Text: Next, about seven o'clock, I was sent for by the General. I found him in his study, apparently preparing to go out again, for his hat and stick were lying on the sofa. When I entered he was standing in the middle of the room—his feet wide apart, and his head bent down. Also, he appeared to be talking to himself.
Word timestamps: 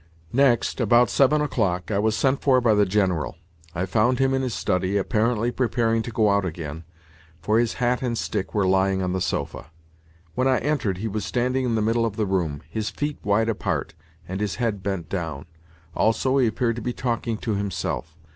Next, 0.33 0.81
about 0.81 1.11
seven 1.11 1.41
o'clock, 1.41 1.91
I 1.91 1.99
was 1.99 2.17
sent 2.17 2.41
for 2.41 2.59
by 2.59 2.73
the 2.73 2.87
General. 2.87 3.35
I 3.75 3.85
found 3.85 4.17
him 4.17 4.33
in 4.33 4.41
his 4.41 4.55
study, 4.55 4.97
apparently 4.97 5.51
preparing 5.51 6.01
to 6.01 6.09
go 6.09 6.31
out 6.31 6.43
again, 6.43 6.85
for 7.39 7.59
his 7.59 7.75
hat 7.75 8.01
and 8.01 8.17
stick 8.17 8.55
were 8.55 8.65
lying 8.65 9.03
on 9.03 9.13
the 9.13 9.21
sofa. 9.21 9.67
When 10.33 10.47
I 10.47 10.57
entered 10.57 10.97
he 10.97 11.07
was 11.07 11.23
standing 11.23 11.65
in 11.65 11.75
the 11.75 11.83
middle 11.83 12.07
of 12.07 12.15
the 12.15 12.25
room—his 12.25 12.89
feet 12.89 13.19
wide 13.23 13.47
apart, 13.47 13.93
and 14.27 14.41
his 14.41 14.55
head 14.55 14.81
bent 14.81 15.07
down. 15.07 15.45
Also, 15.93 16.39
he 16.39 16.47
appeared 16.47 16.77
to 16.77 16.81
be 16.81 16.93
talking 16.93 17.37
to 17.37 17.53
himself. 17.53 18.17